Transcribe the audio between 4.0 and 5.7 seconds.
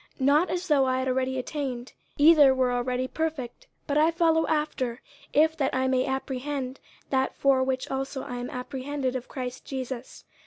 follow after, if